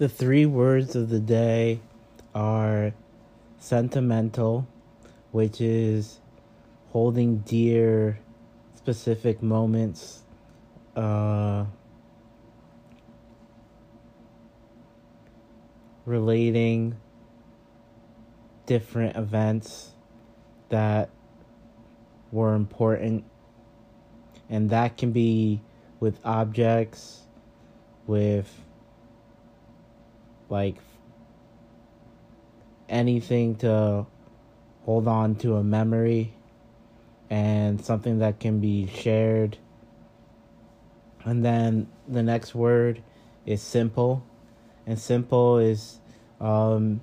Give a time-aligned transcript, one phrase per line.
[0.00, 1.78] The three words of the day
[2.34, 2.94] are
[3.58, 4.66] sentimental,
[5.30, 6.20] which is
[6.88, 8.18] holding dear
[8.76, 10.22] specific moments.
[10.96, 11.66] Uh,
[16.06, 16.96] relating
[18.64, 19.90] different events
[20.70, 21.10] that
[22.32, 23.22] were important
[24.48, 25.60] and that can be
[26.00, 27.24] with objects
[28.06, 28.50] with
[30.50, 30.76] like
[32.88, 34.06] anything to
[34.84, 36.32] hold on to a memory
[37.30, 39.56] and something that can be shared.
[41.24, 43.02] And then the next word
[43.46, 44.24] is simple.
[44.86, 45.98] And simple is
[46.40, 47.00] um,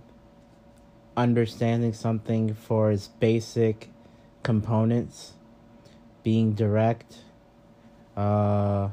[1.16, 3.90] understanding something for its basic
[4.44, 5.34] components
[6.24, 7.20] being direct
[8.18, 8.90] uh,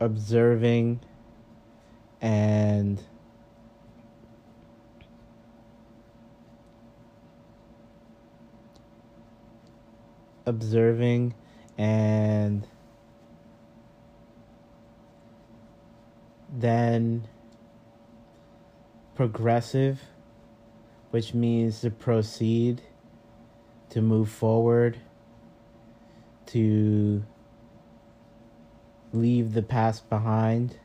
[0.00, 1.00] observing
[2.20, 3.02] and
[10.46, 11.34] observing
[11.78, 12.66] and
[16.52, 17.26] then
[19.14, 20.00] progressive
[21.14, 22.82] which means to proceed
[23.88, 24.98] to move forward,
[26.46, 27.22] to
[29.14, 30.78] leave the past behind,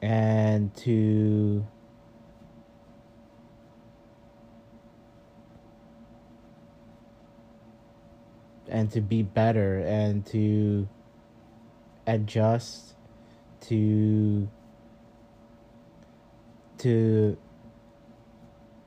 [0.00, 1.66] and to
[8.68, 10.88] and to be better and to
[12.06, 12.94] adjust
[13.60, 14.48] to
[16.78, 17.36] to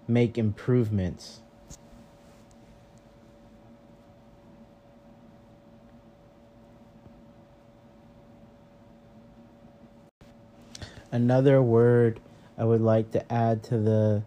[0.08, 1.42] make improvements
[11.12, 12.20] another word
[12.58, 14.24] I would like to add to the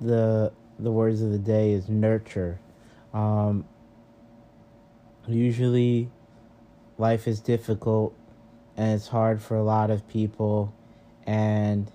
[0.00, 2.60] the the words of the day is nurture.
[3.12, 3.64] Um,
[5.26, 6.10] usually,
[6.98, 8.14] life is difficult
[8.76, 10.72] and it's hard for a lot of people,
[11.26, 11.90] and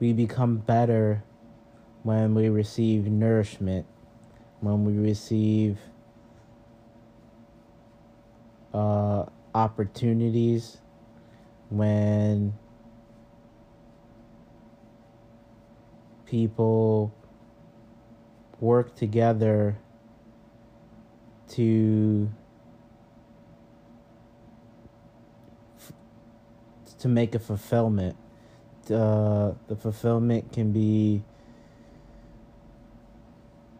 [0.00, 1.22] we become better
[2.02, 3.84] when we receive nourishment,
[4.60, 5.78] when we receive
[8.72, 10.78] uh, opportunities
[11.70, 12.54] when
[16.24, 17.12] people
[18.60, 19.76] work together
[21.48, 22.30] to
[26.98, 28.16] to make a fulfillment.
[28.86, 31.22] Uh, the fulfillment can be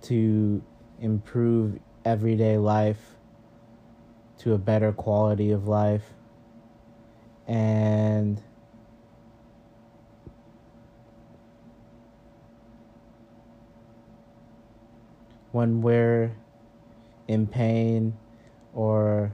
[0.02, 0.62] to
[1.00, 3.16] improve everyday life
[4.38, 6.12] to a better quality of life
[7.46, 8.40] and
[15.52, 16.32] when we're
[17.28, 18.16] in pain
[18.74, 19.32] or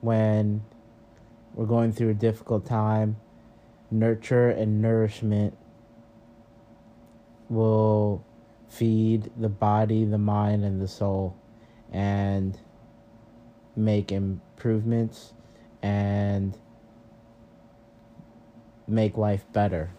[0.00, 0.62] when
[1.54, 3.16] we're going through a difficult time,
[3.90, 5.56] nurture and nourishment
[7.48, 8.24] will
[8.68, 11.36] feed the body, the mind, and the soul
[11.92, 12.58] and
[13.74, 15.32] make improvements
[15.82, 16.56] and
[18.86, 19.90] make life better.